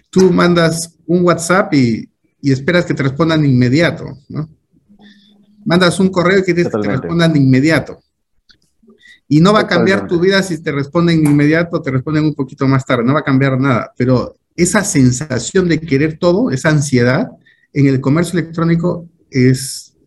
Tú 0.09 0.31
mandas 0.31 0.97
un 1.07 1.25
WhatsApp 1.25 1.73
y, 1.73 2.09
y 2.45 2.51
esperas 2.51 2.85
que 2.85 2.93
te 2.93 3.01
respondan 3.01 3.41
de 3.41 3.47
inmediato, 3.47 4.05
¿no? 4.29 4.47
Mandas 5.65 5.99
un 5.99 6.09
correo 6.09 6.39
y 6.39 6.43
que 6.43 6.53
te, 6.53 6.69
respondan 6.69 7.33
de 7.33 7.39
inmediato. 7.39 7.99
Y 9.27 9.39
no 9.39 9.51
va 9.51 9.61
a 9.61 9.67
cambiar 9.67 10.05
tu 10.05 10.19
vida 10.19 10.43
si 10.43 10.61
te 10.61 10.71
responden 10.71 11.23
de 11.23 11.31
inmediato 11.31 11.77
o 11.77 11.81
te 11.81 11.89
responden 11.89 12.25
un 12.25 12.35
poquito 12.35 12.67
más 12.67 12.85
tarde, 12.85 13.03
no 13.03 13.15
va 13.15 13.21
a 13.21 13.23
cambiar 13.23 13.59
nada, 13.59 13.91
pero 13.97 14.35
esa 14.55 14.83
sensación 14.83 15.67
de 15.67 15.81
querer 15.81 16.19
todo, 16.19 16.51
esa 16.51 16.69
ansiedad, 16.69 17.31
en 17.73 17.87
el 17.87 17.99
comercio 17.99 18.37
electrónico 18.37 19.09
es 19.31 19.97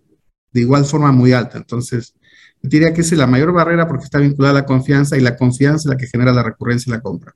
de 0.52 0.60
igual 0.60 0.84
forma 0.84 1.10
muy 1.10 1.32
alta. 1.32 1.58
Entonces, 1.58 2.14
diría 2.62 2.92
que 2.92 3.02
es 3.02 3.12
la 3.12 3.26
mayor 3.26 3.52
barrera 3.52 3.86
porque 3.86 4.04
está 4.04 4.18
vinculada 4.18 4.58
a 4.58 4.62
la 4.62 4.66
confianza 4.66 5.16
y 5.16 5.20
la 5.20 5.36
confianza 5.36 5.88
es 5.88 5.94
la 5.94 5.96
que 5.96 6.06
genera 6.06 6.32
la 6.32 6.42
recurrencia 6.42 6.90
y 6.90 6.96
la 6.96 7.00
compra. 7.00 7.34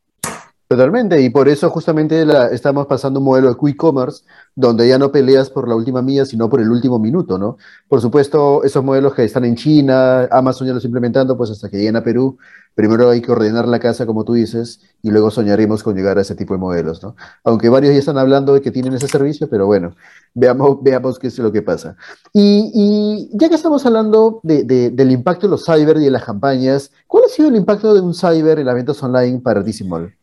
Totalmente, 0.72 1.20
y 1.20 1.28
por 1.28 1.50
eso 1.50 1.68
justamente 1.68 2.24
estamos 2.50 2.86
pasando 2.86 3.20
un 3.20 3.26
modelo 3.26 3.50
de 3.50 3.56
quick 3.60 3.76
commerce 3.76 4.24
donde 4.54 4.88
ya 4.88 4.96
no 4.96 5.12
peleas 5.12 5.50
por 5.50 5.68
la 5.68 5.76
última 5.76 6.00
milla, 6.00 6.24
sino 6.24 6.48
por 6.48 6.62
el 6.62 6.70
último 6.70 6.98
minuto, 6.98 7.36
¿no? 7.36 7.58
Por 7.88 8.00
supuesto, 8.00 8.64
esos 8.64 8.82
modelos 8.82 9.12
que 9.12 9.22
están 9.22 9.44
en 9.44 9.54
China, 9.54 10.26
Amazon 10.30 10.66
ya 10.66 10.72
los 10.72 10.86
implementando, 10.86 11.36
pues 11.36 11.50
hasta 11.50 11.68
que 11.68 11.76
lleguen 11.76 11.96
a 11.96 12.02
Perú, 12.02 12.38
primero 12.74 13.10
hay 13.10 13.20
que 13.20 13.30
ordenar 13.30 13.68
la 13.68 13.80
casa, 13.80 14.06
como 14.06 14.24
tú 14.24 14.32
dices, 14.32 14.80
y 15.02 15.10
luego 15.10 15.30
soñaremos 15.30 15.82
con 15.82 15.94
llegar 15.94 16.16
a 16.16 16.22
ese 16.22 16.34
tipo 16.34 16.54
de 16.54 16.60
modelos, 16.60 17.02
¿no? 17.02 17.16
Aunque 17.44 17.68
varios 17.68 17.92
ya 17.92 17.98
están 17.98 18.16
hablando 18.16 18.54
de 18.54 18.62
que 18.62 18.70
tienen 18.70 18.94
ese 18.94 19.08
servicio, 19.08 19.50
pero 19.50 19.66
bueno, 19.66 19.94
veamos, 20.32 20.82
veamos 20.82 21.18
qué 21.18 21.26
es 21.26 21.38
lo 21.38 21.52
que 21.52 21.60
pasa. 21.60 21.96
Y, 22.32 23.28
ya 23.34 23.50
que 23.50 23.56
estamos 23.56 23.84
hablando 23.84 24.40
del 24.42 25.10
impacto 25.10 25.48
de 25.48 25.50
los 25.50 25.66
cyber 25.66 25.98
y 25.98 26.04
de 26.04 26.10
las 26.12 26.24
campañas, 26.24 26.92
¿cuál 27.06 27.24
ha 27.26 27.28
sido 27.28 27.48
el 27.48 27.56
impacto 27.56 27.92
de 27.92 28.00
un 28.00 28.14
cyber 28.14 28.58
en 28.58 28.64
las 28.64 28.74
ventas 28.74 29.02
online 29.02 29.38
para 29.40 29.62
Dissimol? 29.62 30.14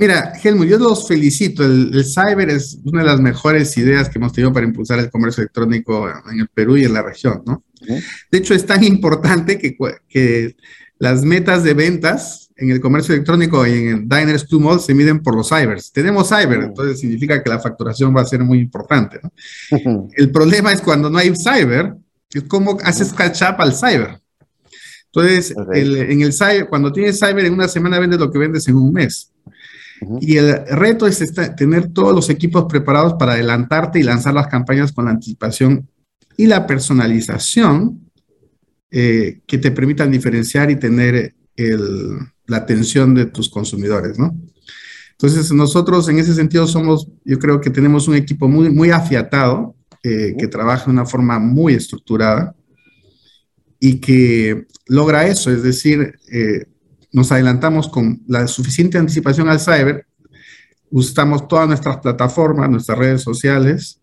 Mira, 0.00 0.32
Helmut, 0.42 0.66
yo 0.66 0.78
los 0.78 1.06
felicito. 1.06 1.62
El, 1.62 2.04
cyber 2.06 2.48
es 2.48 2.78
una 2.84 3.02
de 3.02 3.06
las 3.06 3.20
mejores 3.20 3.76
ideas 3.76 4.08
que 4.08 4.18
hemos 4.18 4.32
tenido 4.32 4.50
para 4.50 4.64
impulsar 4.64 4.98
el 4.98 5.10
comercio 5.10 5.42
electrónico 5.42 6.08
en 6.32 6.40
el 6.40 6.48
Perú 6.48 6.78
y 6.78 6.84
en 6.84 6.94
la 6.94 7.02
región, 7.02 7.42
¿no? 7.44 7.62
De 8.30 8.38
hecho, 8.38 8.54
es 8.54 8.64
tan 8.64 8.82
importante 8.82 9.58
que, 9.58 9.76
que, 10.08 10.56
las 10.98 11.22
metas 11.22 11.64
de 11.64 11.74
ventas 11.74 12.50
en 12.56 12.70
el 12.70 12.80
comercio 12.80 13.14
electrónico 13.14 13.66
y 13.66 13.72
en 13.72 13.88
el 13.88 14.08
Diners 14.08 14.46
2 14.48 14.60
Mall 14.60 14.80
se 14.80 14.94
miden 14.94 15.22
por 15.22 15.36
los 15.36 15.50
cybers. 15.50 15.92
Tenemos 15.92 16.28
cyber, 16.28 16.62
entonces 16.62 17.00
significa 17.00 17.42
que 17.42 17.50
la 17.50 17.58
facturación 17.58 18.14
va 18.16 18.22
a 18.22 18.26
ser 18.26 18.40
muy 18.40 18.58
importante, 18.58 19.20
¿no? 19.22 20.08
El 20.14 20.30
problema 20.30 20.72
es 20.72 20.80
cuando 20.80 21.10
no 21.10 21.18
hay 21.18 21.32
cyber, 21.36 21.94
es 22.32 22.42
cómo 22.44 22.78
haces 22.84 23.12
catch 23.12 23.42
up 23.42 23.56
al 23.58 23.74
cyber. 23.74 24.18
Entonces, 25.06 25.54
en 25.74 26.22
el 26.22 26.32
cyber, 26.32 26.68
cuando 26.68 26.90
tienes 26.90 27.18
cyber 27.18 27.44
en 27.44 27.52
una 27.52 27.68
semana 27.68 27.98
vendes 27.98 28.18
lo 28.18 28.30
que 28.30 28.38
vendes 28.38 28.66
en 28.68 28.76
un 28.76 28.92
mes. 28.92 29.30
Y 30.20 30.36
el 30.36 30.66
reto 30.66 31.06
es 31.06 31.22
tener 31.56 31.88
todos 31.88 32.14
los 32.14 32.30
equipos 32.30 32.64
preparados 32.68 33.14
para 33.14 33.32
adelantarte 33.32 34.00
y 34.00 34.02
lanzar 34.02 34.32
las 34.32 34.46
campañas 34.46 34.92
con 34.92 35.04
la 35.04 35.10
anticipación 35.10 35.88
y 36.36 36.46
la 36.46 36.66
personalización 36.66 38.10
eh, 38.90 39.40
que 39.46 39.58
te 39.58 39.70
permitan 39.70 40.10
diferenciar 40.10 40.70
y 40.70 40.76
tener 40.76 41.34
la 42.46 42.56
atención 42.56 43.14
de 43.14 43.26
tus 43.26 43.50
consumidores, 43.50 44.18
¿no? 44.18 44.34
Entonces, 45.12 45.52
nosotros 45.52 46.08
en 46.08 46.18
ese 46.18 46.34
sentido 46.34 46.66
somos, 46.66 47.06
yo 47.26 47.38
creo 47.38 47.60
que 47.60 47.68
tenemos 47.68 48.08
un 48.08 48.14
equipo 48.14 48.48
muy, 48.48 48.70
muy 48.70 48.90
afiatado, 48.90 49.76
eh, 50.02 50.34
que 50.38 50.48
trabaja 50.48 50.86
de 50.86 50.92
una 50.92 51.04
forma 51.04 51.38
muy 51.38 51.74
estructurada 51.74 52.54
y 53.78 54.00
que 54.00 54.66
logra 54.86 55.26
eso, 55.26 55.50
es 55.50 55.62
decir, 55.62 56.14
eh, 56.32 56.64
nos 57.12 57.32
adelantamos 57.32 57.88
con 57.88 58.22
la 58.26 58.46
suficiente 58.46 58.98
anticipación 58.98 59.48
al 59.48 59.60
cyber, 59.60 60.06
usamos 60.90 61.48
todas 61.48 61.68
nuestras 61.68 61.98
plataformas, 61.98 62.70
nuestras 62.70 62.98
redes 62.98 63.22
sociales 63.22 64.00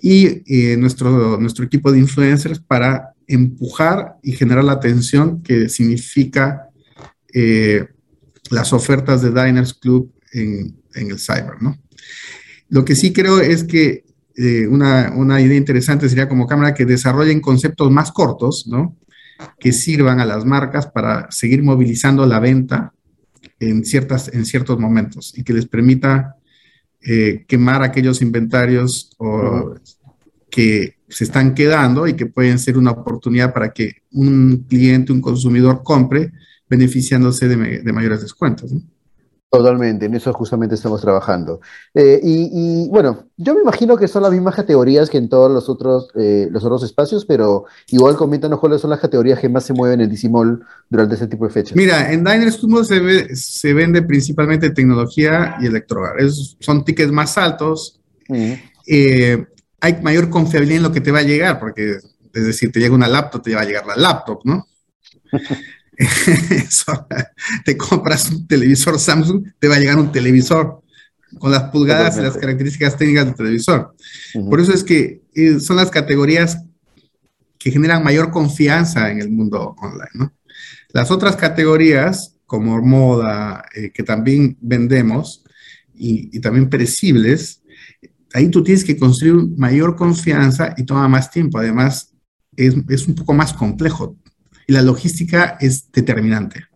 y 0.00 0.42
eh, 0.46 0.76
nuestro, 0.76 1.38
nuestro 1.38 1.64
equipo 1.64 1.90
de 1.90 1.98
influencers 1.98 2.60
para 2.60 3.14
empujar 3.26 4.16
y 4.22 4.32
generar 4.32 4.64
la 4.64 4.72
atención 4.72 5.42
que 5.42 5.68
significa 5.68 6.68
eh, 7.32 7.86
las 8.50 8.72
ofertas 8.72 9.22
de 9.22 9.30
Diners 9.30 9.74
Club 9.74 10.12
en, 10.32 10.76
el 10.94 11.18
cyber, 11.18 11.60
¿no? 11.60 11.76
Lo 12.68 12.84
que 12.84 12.94
sí 12.94 13.12
creo 13.12 13.40
es 13.40 13.64
que 13.64 14.04
eh, 14.36 14.66
una, 14.66 15.12
una, 15.14 15.40
idea 15.40 15.56
interesante 15.56 16.08
sería 16.08 16.28
como 16.28 16.46
cámara 16.46 16.74
que 16.74 16.86
desarrollen 16.86 17.40
conceptos 17.40 17.90
más 17.90 18.12
cortos, 18.12 18.66
¿no? 18.66 18.96
Que 19.58 19.72
sirvan 19.72 20.20
a 20.20 20.24
las 20.24 20.44
marcas 20.44 20.86
para 20.86 21.30
seguir 21.30 21.62
movilizando 21.62 22.26
la 22.26 22.40
venta 22.40 22.92
en, 23.60 23.84
ciertas, 23.84 24.32
en 24.32 24.44
ciertos 24.44 24.78
momentos 24.78 25.32
y 25.36 25.44
que 25.44 25.52
les 25.52 25.66
permita 25.66 26.36
eh, 27.02 27.44
quemar 27.46 27.82
aquellos 27.82 28.22
inventarios 28.22 29.10
que 30.50 30.96
se 31.08 31.24
están 31.24 31.54
quedando 31.54 32.06
y 32.08 32.14
que 32.14 32.26
pueden 32.26 32.58
ser 32.58 32.76
una 32.76 32.90
oportunidad 32.90 33.52
para 33.52 33.72
que 33.72 34.02
un 34.12 34.64
cliente, 34.68 35.12
un 35.12 35.20
consumidor 35.20 35.82
compre 35.84 36.32
beneficiándose 36.68 37.48
de, 37.48 37.92
mayores 37.92 38.22
descuentos. 38.22 38.72
Totalmente, 39.56 40.04
en 40.04 40.14
eso 40.14 40.32
justamente 40.34 40.74
estamos 40.74 41.00
trabajando. 41.00 41.60
Eh, 41.94 42.20
y, 42.22 42.88
bueno, 42.90 43.30
yo 43.38 43.54
me 43.54 43.62
imagino 43.62 43.96
que 43.96 44.06
son 44.06 44.22
las 44.22 44.30
mismas 44.30 44.54
categorías 44.54 45.08
que 45.08 45.16
en 45.16 45.30
todos 45.30 45.50
los 45.50 45.70
otros, 45.70 46.08
eh, 46.14 46.48
los 46.50 46.62
otros 46.62 46.82
espacios, 46.82 47.24
pero 47.24 47.64
igual 47.88 48.16
coméntanos 48.16 48.60
cuáles 48.60 48.82
son 48.82 48.90
las 48.90 49.00
categorías 49.00 49.38
que 49.38 49.48
más 49.48 49.64
se 49.64 49.72
mueven 49.72 50.02
en 50.02 50.30
Mall 50.30 50.62
durante 50.90 51.14
ese 51.14 51.26
tipo 51.26 51.46
de 51.46 51.52
fechas. 51.52 51.74
Mira, 51.74 52.12
en 52.12 52.22
Diners 52.22 52.58
Club 52.58 52.84
se, 52.84 53.34
se 53.34 53.72
vende 53.72 54.02
principalmente 54.02 54.68
tecnología 54.68 55.56
y 55.58 55.66
electrohogar. 55.66 56.16
Son 56.60 56.84
tickets 56.84 57.10
más 57.10 57.38
altos. 57.38 57.98
Eh, 58.86 59.42
hay 59.80 60.02
mayor 60.02 60.28
confiabilidad 60.28 60.76
en 60.76 60.82
lo 60.82 60.92
que 60.92 61.00
te 61.00 61.12
va 61.12 61.20
a 61.20 61.22
llegar, 61.22 61.58
porque 61.58 61.92
es 62.34 62.46
decir, 62.46 62.70
te 62.70 62.78
llega 62.78 62.94
una 62.94 63.08
laptop, 63.08 63.42
te 63.42 63.54
va 63.54 63.62
a 63.62 63.64
llegar 63.64 63.86
la 63.86 63.96
laptop, 63.96 64.42
¿no? 64.44 64.66
te 67.64 67.76
compras 67.76 68.30
un 68.30 68.46
televisor 68.46 68.98
Samsung, 68.98 69.44
te 69.58 69.68
va 69.68 69.76
a 69.76 69.78
llegar 69.78 69.98
un 69.98 70.12
televisor 70.12 70.82
con 71.38 71.50
las 71.50 71.64
pulgadas 71.64 72.16
y 72.18 72.22
las 72.22 72.36
características 72.36 72.96
técnicas 72.96 73.26
del 73.26 73.34
televisor. 73.34 73.94
Por 74.48 74.60
eso 74.60 74.72
es 74.72 74.84
que 74.84 75.22
eh, 75.34 75.60
son 75.60 75.76
las 75.76 75.90
categorías 75.90 76.62
que 77.58 77.70
generan 77.70 78.04
mayor 78.04 78.30
confianza 78.30 79.10
en 79.10 79.20
el 79.20 79.30
mundo 79.30 79.74
online. 79.78 80.30
Las 80.92 81.10
otras 81.10 81.36
categorías, 81.36 82.36
como 82.46 82.80
moda, 82.80 83.64
eh, 83.74 83.90
que 83.92 84.02
también 84.02 84.56
vendemos, 84.60 85.42
y, 85.98 86.40
también 86.40 86.68
perecibles, 86.68 87.62
ahí 88.34 88.50
tú 88.50 88.62
tienes 88.62 88.84
que 88.84 88.98
construir 88.98 89.34
mayor 89.56 89.96
confianza 89.96 90.74
y 90.76 90.84
toma 90.84 91.08
más 91.08 91.30
tiempo. 91.30 91.58
Además, 91.58 92.12
es, 92.54 92.74
es 92.88 93.08
un 93.08 93.14
poco 93.14 93.32
más 93.32 93.52
complejo 93.54 94.16
y 94.66 94.72
la 94.72 94.82
logística 94.82 95.56
es 95.60 95.90
determinante. 95.92 96.66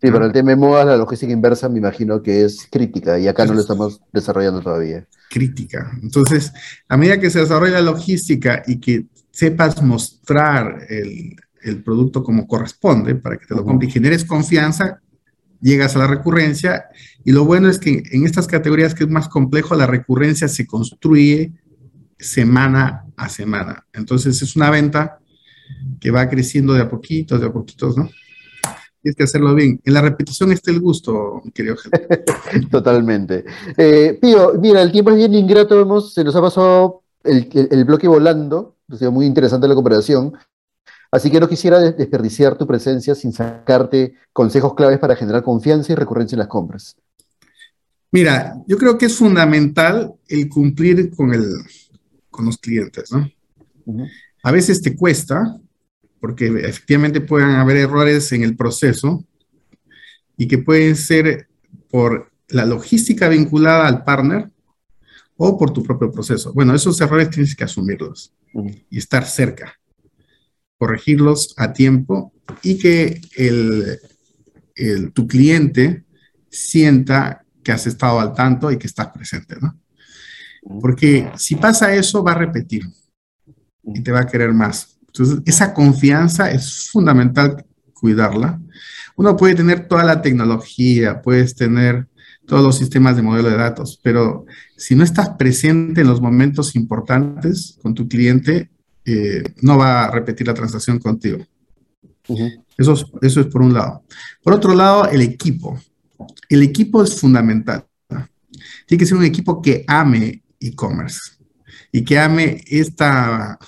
Sí, 0.00 0.08
pero 0.10 0.24
el 0.24 0.32
tema 0.32 0.50
de 0.50 0.56
moda, 0.56 0.84
la 0.84 0.96
logística 0.96 1.30
inversa, 1.30 1.68
me 1.68 1.78
imagino 1.78 2.22
que 2.22 2.42
es 2.42 2.66
crítica 2.70 3.18
y 3.18 3.28
acá 3.28 3.44
no 3.44 3.52
lo 3.52 3.60
estamos 3.60 4.00
desarrollando 4.12 4.62
todavía. 4.62 5.06
Crítica. 5.28 5.92
Entonces, 6.02 6.52
a 6.88 6.96
medida 6.96 7.20
que 7.20 7.28
se 7.28 7.40
desarrolla 7.40 7.74
la 7.74 7.92
logística 7.92 8.62
y 8.66 8.80
que 8.80 9.04
sepas 9.30 9.82
mostrar 9.82 10.86
el, 10.88 11.36
producto 11.84 12.24
como 12.24 12.48
corresponde 12.48 13.14
para 13.14 13.36
que 13.36 13.44
te 13.44 13.54
lo 13.54 13.62
compre 13.62 13.88
y 13.88 13.90
generes 13.90 14.24
confianza, 14.24 15.02
llegas 15.60 15.94
a 15.94 15.98
la 15.98 16.06
recurrencia. 16.06 16.86
Y 17.22 17.32
lo 17.32 17.44
bueno 17.44 17.68
es 17.68 17.78
que 17.78 18.02
en 18.12 18.24
estas 18.24 18.46
categorías 18.46 18.94
que 18.94 19.04
es 19.04 19.10
más 19.10 19.28
complejo, 19.28 19.74
la 19.74 19.86
recurrencia 19.86 20.48
se 20.48 20.66
construye 20.66 21.52
semana 22.18 23.04
a 23.18 23.28
semana. 23.28 23.84
Entonces, 23.92 24.40
es 24.40 24.56
una 24.56 24.70
venta 24.70 25.19
que 26.00 26.10
va 26.10 26.28
creciendo 26.28 26.72
de 26.72 26.82
a 26.82 26.88
poquitos, 26.88 27.40
de 27.40 27.46
a 27.46 27.52
poquitos, 27.52 27.96
¿no? 27.96 28.08
Tienes 29.02 29.16
que 29.16 29.22
hacerlo 29.22 29.54
bien. 29.54 29.80
En 29.84 29.94
la 29.94 30.02
repetición 30.02 30.52
está 30.52 30.70
el 30.70 30.80
gusto, 30.80 31.42
querido 31.54 31.76
Totalmente. 32.70 33.44
Eh, 33.76 34.18
Pío, 34.20 34.54
mira, 34.60 34.82
el 34.82 34.92
tiempo 34.92 35.10
es 35.10 35.16
bien 35.16 35.34
ingrato, 35.34 35.76
vemos, 35.76 36.12
se 36.12 36.22
nos 36.22 36.36
ha 36.36 36.42
pasado 36.42 37.02
el, 37.24 37.84
bloque 37.84 38.08
volando, 38.08 38.76
ha 38.88 38.96
sido 38.96 39.10
muy 39.10 39.26
interesante 39.26 39.68
la 39.68 39.74
cooperación. 39.74 40.34
Así 41.10 41.30
que 41.30 41.40
no 41.40 41.48
quisiera 41.48 41.80
desperdiciar 41.80 42.56
tu 42.56 42.66
presencia 42.66 43.14
sin 43.14 43.32
sacarte 43.32 44.14
consejos 44.32 44.74
claves 44.74 44.98
para 44.98 45.16
generar 45.16 45.42
confianza 45.42 45.92
y 45.92 45.96
recurrencia 45.96 46.36
en 46.36 46.40
las 46.40 46.48
compras. 46.48 46.96
Mira, 48.12 48.56
yo 48.66 48.76
creo 48.76 48.98
que 48.98 49.06
es 49.06 49.16
fundamental 49.16 50.14
el 50.28 50.48
cumplir 50.48 51.14
con, 51.14 51.32
el, 51.32 51.46
con 52.30 52.44
los 52.44 52.58
clientes, 52.58 53.10
¿no? 53.12 53.28
A 54.42 54.52
veces 54.52 54.80
te 54.80 54.96
cuesta, 54.96 55.58
porque 56.20 56.46
efectivamente 56.46 57.20
pueden 57.20 57.50
haber 57.50 57.76
errores 57.78 58.32
en 58.32 58.42
el 58.42 58.56
proceso 58.56 59.24
y 60.36 60.48
que 60.48 60.58
pueden 60.58 60.96
ser 60.96 61.48
por 61.90 62.30
la 62.48 62.64
logística 62.64 63.28
vinculada 63.28 63.86
al 63.86 64.04
partner 64.04 64.50
o 65.36 65.58
por 65.58 65.72
tu 65.72 65.82
propio 65.82 66.10
proceso. 66.10 66.52
Bueno, 66.52 66.74
esos 66.74 67.00
errores 67.00 67.30
tienes 67.30 67.54
que 67.56 67.64
asumirlos 67.64 68.34
y 68.90 68.98
estar 68.98 69.24
cerca, 69.26 69.78
corregirlos 70.78 71.54
a 71.56 71.72
tiempo 71.72 72.32
y 72.62 72.78
que 72.78 73.20
el, 73.36 74.00
tu 75.12 75.26
cliente 75.26 76.04
sienta 76.50 77.44
que 77.62 77.72
has 77.72 77.86
estado 77.86 78.20
al 78.20 78.34
tanto 78.34 78.70
y 78.70 78.78
que 78.78 78.86
estás 78.86 79.08
presente, 79.08 79.56
¿no? 79.60 79.78
Porque 80.80 81.30
si 81.36 81.56
pasa 81.56 81.94
eso, 81.94 82.22
va 82.22 82.32
a 82.32 82.38
repetir 82.38 82.82
y 83.94 84.00
te 84.00 84.12
va 84.12 84.20
a 84.20 84.26
querer 84.26 84.52
más. 84.52 84.98
Entonces, 85.06 85.40
esa 85.44 85.74
confianza 85.74 86.50
es 86.50 86.88
fundamental 86.90 87.64
cuidarla. 87.94 88.60
Uno 89.16 89.36
puede 89.36 89.54
tener 89.54 89.88
toda 89.88 90.04
la 90.04 90.22
tecnología, 90.22 91.20
puedes 91.20 91.54
tener 91.54 92.06
todos 92.46 92.62
los 92.62 92.78
sistemas 92.78 93.16
de 93.16 93.22
modelo 93.22 93.48
de 93.48 93.56
datos, 93.56 94.00
pero 94.02 94.46
si 94.76 94.94
no 94.94 95.04
estás 95.04 95.30
presente 95.30 96.00
en 96.00 96.08
los 96.08 96.20
momentos 96.20 96.74
importantes 96.74 97.78
con 97.82 97.94
tu 97.94 98.08
cliente, 98.08 98.70
eh, 99.04 99.42
no 99.62 99.78
va 99.78 100.04
a 100.04 100.10
repetir 100.10 100.46
la 100.46 100.54
transacción 100.54 100.98
contigo. 100.98 101.44
eso, 102.76 102.92
es, 102.92 103.06
eso 103.22 103.40
es 103.40 103.46
por 103.46 103.62
un 103.62 103.72
lado. 103.72 104.04
Por 104.42 104.52
otro 104.52 104.74
lado, 104.74 105.08
el 105.08 105.20
equipo. 105.20 105.78
El 106.48 106.62
equipo 106.62 107.02
es 107.02 107.18
fundamental. 107.18 107.86
Tiene 108.86 108.98
que 108.98 109.06
ser 109.06 109.16
un 109.16 109.24
equipo 109.24 109.62
que 109.62 109.84
ame 109.86 110.42
e-commerce 110.58 111.20
y 111.92 112.04
que 112.04 112.18
ame 112.18 112.62
esta, 112.66 113.58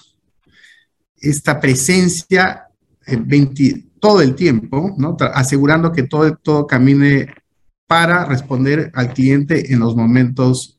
esta 1.23 1.61
presencia 1.61 2.67
todo 4.01 4.21
el 4.21 4.35
tiempo, 4.35 4.97
asegurando 5.33 5.93
que 5.93 6.03
todo, 6.03 6.37
todo 6.37 6.67
camine 6.67 7.29
para 7.87 8.25
responder 8.25 8.91
al 8.95 9.13
cliente 9.13 9.73
en 9.73 9.81
los 9.81 9.95
momentos 9.95 10.79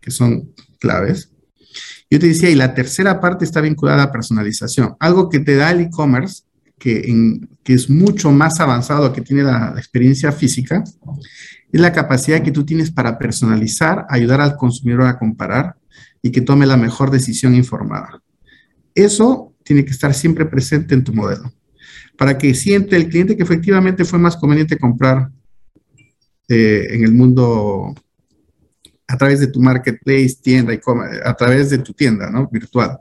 que 0.00 0.10
son 0.10 0.52
claves. 0.78 1.30
Yo 2.10 2.18
te 2.18 2.28
decía, 2.28 2.50
y 2.50 2.54
la 2.54 2.74
tercera 2.74 3.20
parte 3.20 3.44
está 3.44 3.60
vinculada 3.60 4.04
a 4.04 4.12
personalización, 4.12 4.96
algo 5.00 5.28
que 5.28 5.40
te 5.40 5.56
da 5.56 5.70
el 5.70 5.80
e-commerce, 5.80 6.44
que, 6.78 7.40
que, 7.62 7.74
es 7.74 7.88
mucho 7.88 8.30
más 8.30 8.60
avanzado 8.60 9.12
que 9.12 9.20
tiene 9.20 9.42
la 9.42 9.74
experiencia 9.76 10.32
física, 10.32 10.84
es 11.72 11.80
la 11.80 11.92
capacidad 11.92 12.42
que 12.42 12.52
tú 12.52 12.64
tienes 12.64 12.90
para 12.90 13.18
personalizar, 13.18 14.06
ayudar 14.08 14.40
al 14.40 14.56
consumidor 14.56 15.02
a 15.02 15.18
comparar 15.18 15.76
y 16.22 16.30
que 16.30 16.40
tome 16.40 16.66
la 16.66 16.76
mejor 16.76 17.10
decisión 17.10 17.54
informada. 17.54 18.22
Eso 18.94 19.53
tiene 19.64 19.84
que 19.84 19.90
estar 19.90 20.14
siempre 20.14 20.46
presente 20.46 20.94
en 20.94 21.02
tu 21.02 21.12
modelo, 21.12 21.52
para 22.16 22.38
que 22.38 22.54
siente 22.54 22.94
el 22.94 23.08
cliente 23.08 23.36
que 23.36 23.42
efectivamente 23.42 24.04
fue 24.04 24.18
más 24.18 24.36
conveniente 24.36 24.78
comprar 24.78 25.30
eh, 26.48 26.86
en 26.90 27.04
el 27.04 27.12
mundo 27.12 27.94
a 29.08 29.16
través 29.16 29.40
de 29.40 29.48
tu 29.48 29.60
marketplace, 29.60 30.36
tienda, 30.42 30.74
y 30.74 30.80
a 31.24 31.34
través 31.34 31.70
de 31.70 31.78
tu 31.78 31.92
tienda 31.92 32.30
¿no? 32.30 32.48
virtual, 32.48 32.98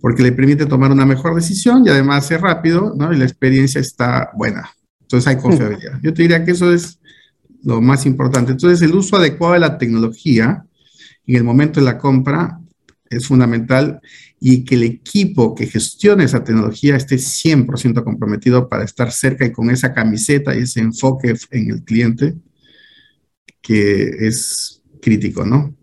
porque 0.00 0.22
le 0.22 0.32
permite 0.32 0.66
tomar 0.66 0.90
una 0.90 1.06
mejor 1.06 1.34
decisión 1.34 1.84
y 1.84 1.90
además 1.90 2.30
es 2.30 2.40
rápido 2.40 2.94
¿no? 2.96 3.12
y 3.12 3.18
la 3.18 3.24
experiencia 3.24 3.80
está 3.80 4.30
buena. 4.34 4.70
Entonces 5.00 5.28
hay 5.28 5.36
confiabilidad. 5.36 6.00
Yo 6.02 6.14
te 6.14 6.22
diría 6.22 6.44
que 6.44 6.52
eso 6.52 6.72
es 6.72 6.98
lo 7.62 7.80
más 7.80 8.06
importante. 8.06 8.52
Entonces 8.52 8.80
el 8.82 8.94
uso 8.94 9.16
adecuado 9.16 9.54
de 9.54 9.60
la 9.60 9.78
tecnología 9.78 10.64
en 11.26 11.36
el 11.36 11.44
momento 11.44 11.80
de 11.80 11.86
la 11.86 11.98
compra 11.98 12.58
es 13.16 13.26
fundamental 13.26 14.00
y 14.40 14.64
que 14.64 14.74
el 14.74 14.82
equipo 14.82 15.54
que 15.54 15.66
gestione 15.66 16.24
esa 16.24 16.42
tecnología 16.42 16.96
esté 16.96 17.16
100% 17.16 18.02
comprometido 18.04 18.68
para 18.68 18.84
estar 18.84 19.12
cerca 19.12 19.44
y 19.44 19.52
con 19.52 19.70
esa 19.70 19.92
camiseta 19.92 20.54
y 20.54 20.62
ese 20.62 20.80
enfoque 20.80 21.34
en 21.50 21.70
el 21.70 21.84
cliente 21.84 22.34
que 23.60 24.26
es 24.26 24.82
crítico, 25.00 25.44
¿no? 25.44 25.74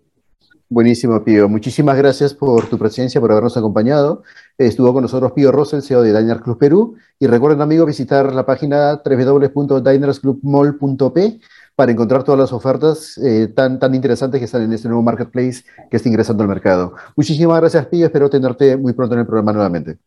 Buenísimo, 0.72 1.24
Pío. 1.24 1.50
Muchísimas 1.50 1.98
gracias 1.98 2.36
por 2.36 2.68
tu 2.68 2.78
presencia, 2.78 3.20
por 3.20 3.32
habernos 3.32 3.58
acompañado. 3.58 4.22
Estuvo 4.56 4.94
con 4.94 5.02
nosotros 5.02 5.32
Pío 5.32 5.52
Rosel, 5.52 5.82
CEO 5.82 6.04
de 6.04 6.16
Diners 6.16 6.42
Club 6.42 6.60
Perú. 6.60 6.96
Y 7.18 7.26
recuerden, 7.26 7.62
amigos, 7.62 7.88
visitar 7.88 8.32
la 8.36 8.46
página 8.46 9.02
www.dinersclubmall.p 9.04 11.40
para 11.80 11.94
encontrar 11.94 12.26
todas 12.26 12.38
las 12.38 12.52
ofertas 12.52 13.18
eh, 13.20 13.48
tan, 13.56 13.80
tan 13.80 13.96
interesantes 13.96 14.38
que 14.38 14.44
están 14.44 14.64
en 14.64 14.74
este 14.74 14.90
nuevo 14.90 15.02
marketplace 15.02 15.64
que 15.90 15.96
está 15.96 16.10
ingresando 16.10 16.44
al 16.44 16.50
mercado. 16.50 16.94
Muchísimas 17.16 17.58
gracias, 17.62 17.86
Pío. 17.86 18.06
Espero 18.06 18.30
tenerte 18.30 18.76
muy 18.76 18.92
pronto 18.92 19.16
en 19.16 19.22
el 19.22 19.26
programa 19.26 19.54
nuevamente. 19.54 19.98